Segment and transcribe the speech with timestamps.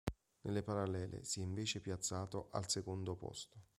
[0.41, 3.65] Nelle parallele si è invece piazzato al secondo posto.